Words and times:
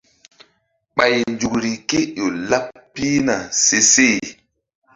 Ɓay 0.95 1.13
nzukri 1.31 1.71
ké 1.89 1.97
ƴo 2.15 2.25
laɓ 2.49 2.65
pihna 2.93 3.35
seseh. 3.65 4.19